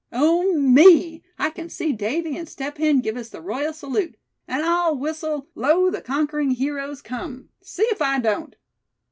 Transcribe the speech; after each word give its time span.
Oh! 0.11 0.51
me, 0.55 1.21
I 1.37 1.51
can 1.51 1.69
see 1.69 1.93
Davy 1.93 2.35
and 2.35 2.49
Step 2.49 2.79
Hen 2.79 3.01
give 3.01 3.15
us 3.15 3.29
the 3.29 3.39
royal 3.39 3.71
salute. 3.71 4.15
And 4.47 4.63
I'll 4.63 4.97
whistle 4.97 5.49
'Lo, 5.53 5.91
the 5.91 6.01
Conquering 6.01 6.49
Heroes 6.49 7.03
Come,' 7.03 7.49
see 7.61 7.83
if 7.91 8.01
I 8.01 8.17
don't." 8.17 8.55